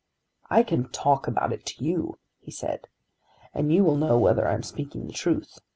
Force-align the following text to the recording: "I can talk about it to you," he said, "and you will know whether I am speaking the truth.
"I 0.49 0.63
can 0.63 0.89
talk 0.89 1.27
about 1.27 1.53
it 1.53 1.63
to 1.67 1.83
you," 1.85 2.17
he 2.39 2.49
said, 2.49 2.87
"and 3.53 3.71
you 3.71 3.83
will 3.83 3.97
know 3.97 4.17
whether 4.17 4.47
I 4.47 4.55
am 4.55 4.63
speaking 4.63 5.05
the 5.05 5.13
truth. 5.13 5.59